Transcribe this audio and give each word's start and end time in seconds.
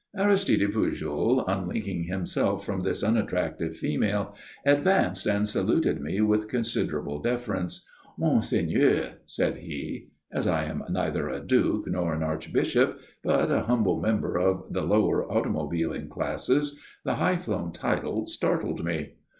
Aristide 0.17 0.73
Pujol, 0.73 1.45
unlinking 1.47 2.05
himself 2.05 2.65
from 2.65 2.81
this 2.81 3.03
unattractive 3.03 3.77
female, 3.77 4.33
advanced 4.65 5.27
and 5.27 5.47
saluted 5.47 6.01
me 6.01 6.21
with 6.21 6.47
considerable 6.47 7.21
deference. 7.21 7.85
"Monseigneur" 8.17 9.19
said 9.37 9.57
he. 9.57 10.07
As 10.31 10.47
I 10.47 10.63
am 10.63 10.83
neither 10.89 11.29
a 11.29 11.39
duke 11.39 11.85
nor 11.85 12.15
an 12.15 12.23
archbishop, 12.23 12.97
but 13.23 13.51
a 13.51 13.59
humble 13.65 13.99
member 14.01 14.39
of 14.39 14.73
the 14.73 14.81
lower 14.81 15.31
automobiling 15.31 16.09
classes, 16.09 16.79
the 17.05 17.13
high 17.17 17.37
flown 17.37 17.71
title 17.71 18.25
startled 18.25 18.83
me. 18.83 19.17